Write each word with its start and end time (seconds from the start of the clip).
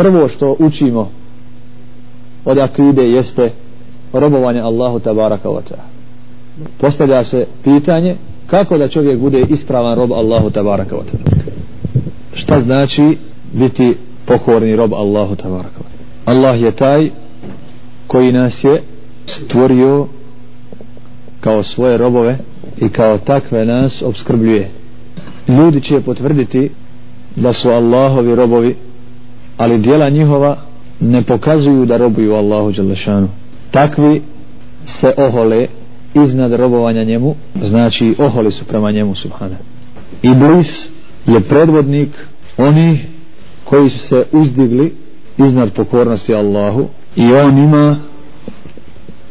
prvo 0.00 0.28
što 0.28 0.56
učimo 0.58 1.10
od 2.44 2.58
akide 2.58 3.02
jeste 3.02 3.50
robovanje 4.12 4.60
Allahu 4.60 4.98
tabaraka 4.98 5.48
wa 5.48 5.60
ta'ala. 5.60 5.86
Postavlja 6.78 7.24
se 7.24 7.46
pitanje 7.64 8.16
kako 8.46 8.78
da 8.78 8.88
čovjek 8.88 9.18
bude 9.18 9.46
ispravan 9.48 9.98
rob 9.98 10.12
Allahu 10.12 10.50
tabaraka 10.50 10.96
wa 10.96 11.02
ta'ala. 11.02 11.40
Šta 12.32 12.60
znači 12.60 13.18
biti 13.52 13.96
pokorni 14.26 14.76
rob 14.76 14.94
Allahu 14.94 15.36
tabaraka 15.36 15.78
wa 15.78 15.88
ta'ala? 15.90 16.36
Allah 16.36 16.62
je 16.62 16.70
taj 16.70 17.10
koji 18.06 18.32
nas 18.32 18.64
je 18.64 18.82
stvorio 19.26 20.06
kao 21.40 21.62
svoje 21.62 21.96
robove 21.96 22.38
i 22.78 22.88
kao 22.88 23.18
takve 23.18 23.64
nas 23.64 24.02
obskrbljuje. 24.02 24.70
Ljudi 25.48 25.80
će 25.80 26.00
potvrditi 26.00 26.70
da 27.36 27.52
su 27.52 27.68
Allahovi 27.68 28.34
robovi 28.34 28.76
ali 29.60 29.78
dijela 29.78 30.08
njihova 30.08 30.56
ne 31.00 31.22
pokazuju 31.22 31.86
da 31.86 31.96
robuju 31.96 32.34
Allahu 32.34 32.72
Đalešanu 32.72 33.28
takvi 33.70 34.22
se 34.84 35.14
ohole 35.16 35.66
iznad 36.14 36.52
robovanja 36.52 37.04
njemu 37.04 37.34
znači 37.62 38.14
oholi 38.18 38.50
su 38.50 38.64
prema 38.64 38.90
njemu 38.90 39.14
subhana 39.14 39.56
Iblis 40.22 40.88
je 41.26 41.40
predvodnik 41.48 42.08
oni 42.58 42.98
koji 43.64 43.90
su 43.90 43.98
se 43.98 44.24
uzdigli 44.32 44.94
iznad 45.38 45.72
pokornosti 45.72 46.34
Allahu 46.34 46.86
i 47.16 47.32
on 47.32 47.58
ima 47.58 47.96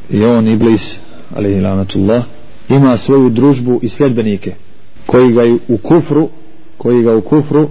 i 0.10 0.24
on 0.24 0.48
Iblis 0.48 1.00
alaihi 1.36 1.62
lanatullah 1.62 2.24
ima 2.70 2.98
svoju 2.98 3.30
družbu 3.30 3.80
i 3.82 3.88
sljedbenike 3.88 4.54
koji 5.06 5.32
ga 5.32 5.42
u 5.68 5.78
kufru 5.78 6.30
koji 6.78 7.04
ga 7.04 7.16
u 7.16 7.22
kufru 7.22 7.68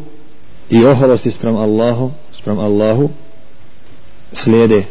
i 0.70 0.84
oholosti 0.84 1.30
sprem 1.30 1.56
Allahu 1.56 2.10
sprem 2.40 2.58
Allahu 2.58 3.08
slijede. 4.32 4.84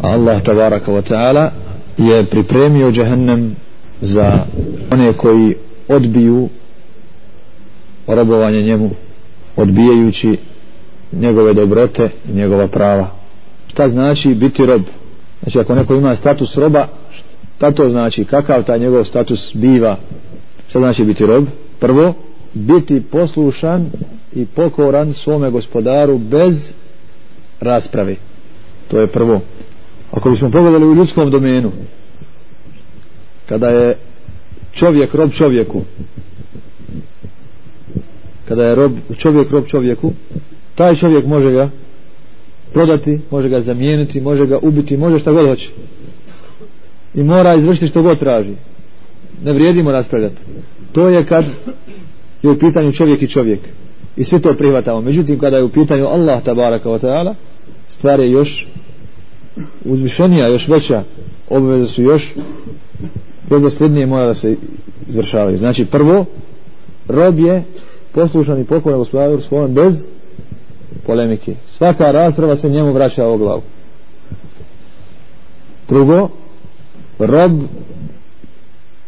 Allah 0.00 0.42
tabaraka 0.42 0.92
wa 0.92 1.02
ta'ala 1.02 1.50
je 1.98 2.24
pripremio 2.24 2.92
džahannam 2.92 3.56
za 4.00 4.44
one 4.92 5.12
koji 5.12 5.54
odbiju 5.88 6.48
robovanje 8.06 8.62
njemu 8.62 8.90
odbijajući 9.56 10.38
njegove 11.12 11.54
dobrote 11.54 12.10
i 12.28 12.32
njegova 12.32 12.66
prava. 12.66 13.10
Šta 13.68 13.88
znači 13.88 14.34
biti 14.34 14.66
rob? 14.66 14.82
Znači 15.42 15.58
ako 15.58 15.74
neko 15.74 15.94
ima 15.94 16.16
status 16.16 16.56
roba 16.56 16.88
šta 17.56 17.70
to 17.70 17.90
znači? 17.90 18.24
Kakav 18.24 18.64
taj 18.64 18.78
njegov 18.78 19.04
status 19.04 19.54
biva? 19.54 19.96
Šta 20.68 20.78
znači 20.78 21.04
biti 21.04 21.26
rob? 21.26 21.44
Prvo 21.80 22.14
biti 22.54 23.00
poslušan 23.00 23.90
i 24.34 24.46
pokoran 24.46 25.14
svome 25.14 25.50
gospodaru 25.50 26.18
bez 26.18 26.72
rasprave. 27.60 28.16
To 28.88 29.00
je 29.00 29.06
prvo. 29.06 29.40
Ako 30.10 30.30
bismo 30.30 30.50
pogledali 30.50 30.86
u 30.86 30.94
ljudskom 30.94 31.30
domenu 31.30 31.72
kada 33.48 33.68
je 33.68 33.96
čovjek 34.72 35.14
rob 35.14 35.30
čovjeku 35.30 35.82
kada 38.48 38.64
je 38.64 38.74
rob, 38.74 38.92
čovjek 39.22 39.50
rob 39.50 39.66
čovjeku 39.66 40.12
taj 40.74 40.96
čovjek 40.96 41.26
može 41.26 41.50
ga 41.52 41.70
prodati, 42.72 43.20
može 43.30 43.48
ga 43.48 43.60
zamijeniti 43.60 44.20
može 44.20 44.46
ga 44.46 44.58
ubiti, 44.62 44.96
može 44.96 45.18
šta 45.18 45.32
god 45.32 45.48
hoće. 45.48 45.68
I 47.14 47.22
mora 47.22 47.54
izvršiti 47.54 47.88
što 47.88 48.02
god 48.02 48.18
traži. 48.18 48.54
Ne 49.44 49.52
vrijedimo 49.52 49.92
raspravljati. 49.92 50.36
To 50.92 51.08
je 51.08 51.26
kad 51.26 51.44
je 52.42 52.50
u 52.50 52.58
pitanju 52.58 52.92
čovjek 52.92 53.22
i 53.22 53.28
čovjek 53.28 53.60
i 54.16 54.24
sve 54.24 54.40
to 54.40 54.54
prihvatamo. 54.54 55.00
Međutim 55.00 55.38
kada 55.38 55.56
je 55.56 55.62
u 55.62 55.68
pitanju 55.68 56.06
Allah 56.06 56.44
tabaraka 56.44 56.88
wa 56.88 57.00
ta'ala 57.00 57.34
stvar 57.98 58.20
je 58.20 58.30
još 58.30 58.66
uzvišenija, 59.84 60.48
još 60.48 60.68
veća. 60.68 61.02
Obveze 61.50 61.86
su 61.86 62.02
još 62.02 62.22
predosljednije 63.48 64.06
mora 64.06 64.26
da 64.26 64.34
se 64.34 64.56
izvršavaju. 65.08 65.56
Znači 65.58 65.84
prvo 65.84 66.24
rob 67.08 67.38
je 67.38 67.62
poslušan 68.12 68.60
i 68.60 68.64
pokoran 68.64 68.98
gospodaru 68.98 69.40
svojom 69.40 69.74
bez 69.74 69.94
polemike. 71.06 71.54
Svaka 71.76 72.10
rasprava 72.10 72.56
se 72.56 72.68
njemu 72.68 72.92
vraća 72.92 73.26
o 73.26 73.36
glavu. 73.36 73.62
Drugo 75.88 76.28
rob 77.18 77.52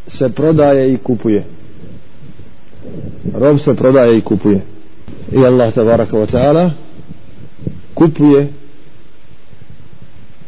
se 0.07 0.29
prodaje 0.29 0.93
i 0.93 0.97
kupuje. 0.97 1.45
Rob 3.35 3.59
se 3.65 3.75
prodaje 3.75 4.19
i 4.19 4.21
kupuje 4.21 4.74
i 5.33 5.45
Allah 5.45 5.75
tabaraka 5.75 6.17
wa 6.17 6.27
ta'ala 6.27 6.71
kupuje 7.95 8.49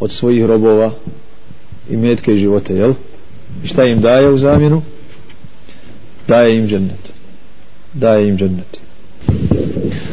od 0.00 0.12
svojih 0.12 0.44
robova 0.44 0.90
i 1.90 1.96
metke 1.96 2.32
i 2.32 2.38
živote 2.38 2.74
jel? 2.74 2.94
I 3.64 3.68
šta 3.68 3.84
im 3.84 4.00
daje 4.00 4.30
u 4.30 4.38
zamjenu? 4.38 4.82
Daje 6.28 6.58
im 6.58 6.68
džennet. 6.68 7.12
Daje 7.94 8.28
im 8.28 8.36
džennet. 8.36 8.76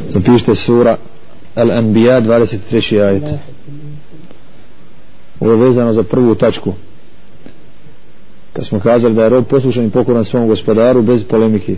Zapišite 0.09 0.55
sura 0.55 0.97
Al-Anbiya 1.55 2.21
23. 2.21 3.01
ajet. 3.01 3.39
Ovo 5.39 5.51
je 5.51 5.57
vezano 5.57 5.93
za 5.93 6.03
prvu 6.03 6.35
tačku. 6.35 6.73
Kad 8.53 8.67
smo 8.67 8.79
kazali 8.79 9.15
da 9.15 9.23
je 9.23 9.29
rob 9.29 9.45
poslušan 9.49 9.85
i 9.85 9.89
pokoran 9.89 10.25
svom 10.25 10.47
gospodaru 10.47 11.01
bez 11.01 11.23
polemike. 11.23 11.75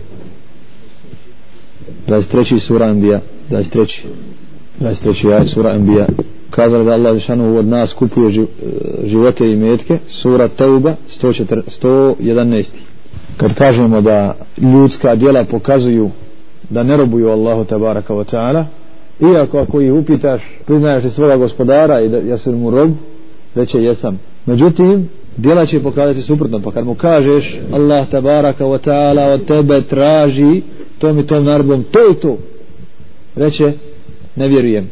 23. 2.06 2.60
sura 2.60 2.86
Anbiya 2.86 3.20
23. 3.50 4.04
23. 4.80 5.32
ajet 5.32 5.48
sura 5.48 5.70
Anbiya 5.70 6.06
kazali 6.50 6.84
da 6.84 6.92
Allah 6.92 7.14
Žešanu 7.14 7.58
od 7.58 7.66
nas 7.66 7.92
kupuje 7.92 8.42
e, 8.42 8.46
živote 9.04 9.52
i 9.52 9.56
metke 9.56 9.98
sura 10.08 10.48
Tauba 10.48 10.94
111. 11.20 12.70
kad 13.36 13.54
kažemo 13.54 14.00
da 14.00 14.34
ljudska 14.58 15.14
djela 15.14 15.44
pokazuju 15.44 16.10
da 16.70 16.82
ne 16.82 16.96
robuju 16.96 17.28
Allahu 17.28 17.64
tabaraka 17.64 18.14
wa 18.14 18.34
ta'ala 18.34 18.64
iako 19.20 19.58
ako 19.58 19.80
ih 19.80 19.92
upitaš 19.92 20.42
priznaješ 20.66 21.04
li 21.04 21.10
svoga 21.10 21.36
gospodara 21.36 22.00
i 22.00 22.08
da 22.08 22.16
ja 22.16 22.38
sam 22.38 22.54
mu 22.54 22.70
rob 22.70 22.90
reće 23.54 23.82
jesam 23.82 24.18
međutim 24.46 25.08
djela 25.36 25.66
će 25.66 25.82
pokazati 25.82 26.22
suprotno 26.22 26.60
pa 26.60 26.70
kad 26.70 26.86
mu 26.86 26.94
kažeš 26.94 27.58
Allah 27.72 28.08
tabaraka 28.10 28.64
wa 28.64 28.78
ta'ala 28.78 29.34
od 29.34 29.46
tebe 29.46 29.82
traži 29.82 30.62
tom 30.98 31.18
i 31.18 31.26
tom 31.26 31.44
narodom, 31.44 31.84
to 31.90 31.98
i 32.12 32.14
to. 32.14 32.38
Reće 33.36 33.72
ne 34.36 34.48
vjerujem. 34.48 34.90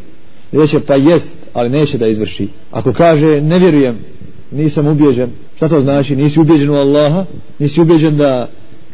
Reće 0.53 0.81
pa 0.81 0.95
jest 0.95 1.37
ali 1.53 1.69
neće 1.69 1.99
da 1.99 2.07
izvrši. 2.07 2.49
Ako 2.71 2.93
kaže 2.93 3.41
ne 3.41 3.59
vjerujem 3.59 3.99
nisam 4.51 4.87
ubijeđen 4.87 5.31
šta 5.57 5.69
to 5.69 5.81
znači? 5.81 6.17
Nisi 6.17 6.41
ubijeđen 6.41 6.71
u 6.71 6.75
Allaha 6.75 7.25
nisi 7.59 7.81
ubijeđen 7.81 8.17
da 8.17 8.49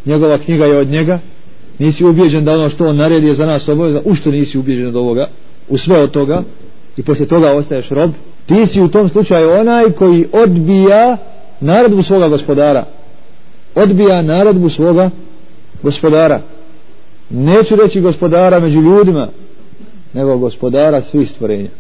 njegova 0.05 0.39
knjiga 0.39 0.67
je 0.67 0.79
od 0.79 0.89
njega 0.89 1.19
nisi 1.79 2.05
ubijeđen 2.05 2.45
da 2.45 2.55
ono 2.55 2.71
što 2.71 2.89
on 2.89 2.97
naredi 2.97 3.27
je 3.27 3.35
za 3.35 3.47
nas 3.47 3.69
obaveza 3.69 4.01
u 4.05 4.15
što 4.15 4.31
nisi 4.31 4.59
ubijeđen 4.59 4.87
od 4.87 4.97
ovoga? 4.97 5.29
U 5.69 5.79
sve 5.79 6.03
od 6.03 6.11
toga. 6.11 6.43
I 6.97 7.03
poslije 7.03 7.29
toga 7.29 7.53
ostaješ 7.53 7.89
rob. 7.89 8.11
Ti 8.47 8.67
si 8.67 8.81
u 8.81 8.89
tom 8.89 9.09
slučaju 9.09 9.51
onaj 9.51 9.91
koji 9.91 10.27
odbija 10.33 11.17
naredbu 11.61 12.03
svoga 12.03 12.29
gospodara. 12.29 12.85
Odbija 13.75 14.23
naredbu 14.23 14.69
svoga 14.69 15.11
gospodara 15.83 16.41
neću 17.31 17.77
reći 17.77 18.01
gospodara 18.01 18.61
među 18.61 18.81
ljudima 18.81 19.29
nego 20.15 20.39
gospodara 20.39 21.03
svih 21.03 21.31
stvorenja. 21.31 21.71